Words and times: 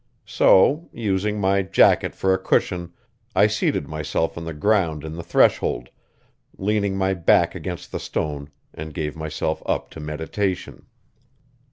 So, 0.25 0.89
using 0.91 1.39
my 1.39 1.61
jacket 1.61 2.15
for 2.15 2.33
a 2.33 2.39
cushion, 2.41 2.91
I 3.35 3.45
seated 3.45 3.87
myself 3.87 4.35
on 4.35 4.45
the 4.45 4.53
ground 4.55 5.03
in 5.03 5.13
the 5.13 5.21
threshold, 5.21 5.89
leaning 6.57 6.97
my 6.97 7.13
back 7.13 7.53
against 7.53 7.91
the 7.91 7.99
stone, 7.99 8.49
and 8.73 8.95
gave 8.95 9.15
myself 9.15 9.61
up 9.67 9.91
to 9.91 9.99
meditation. 9.99 10.87